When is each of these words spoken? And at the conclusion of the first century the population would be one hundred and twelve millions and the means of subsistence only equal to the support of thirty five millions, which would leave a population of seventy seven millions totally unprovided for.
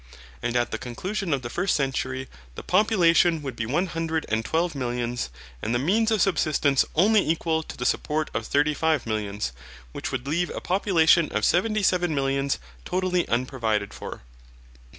And 0.41 0.55
at 0.55 0.71
the 0.71 0.79
conclusion 0.79 1.31
of 1.31 1.43
the 1.43 1.49
first 1.51 1.75
century 1.75 2.27
the 2.55 2.63
population 2.63 3.43
would 3.43 3.55
be 3.55 3.67
one 3.67 3.85
hundred 3.85 4.25
and 4.29 4.43
twelve 4.43 4.73
millions 4.73 5.29
and 5.61 5.75
the 5.75 5.77
means 5.77 6.09
of 6.09 6.21
subsistence 6.23 6.83
only 6.95 7.29
equal 7.29 7.61
to 7.61 7.77
the 7.77 7.85
support 7.85 8.31
of 8.33 8.47
thirty 8.47 8.73
five 8.73 9.05
millions, 9.05 9.51
which 9.91 10.11
would 10.11 10.27
leave 10.27 10.49
a 10.55 10.59
population 10.59 11.29
of 11.31 11.45
seventy 11.45 11.83
seven 11.83 12.15
millions 12.15 12.57
totally 12.83 13.27
unprovided 13.27 13.93
for. 13.93 14.21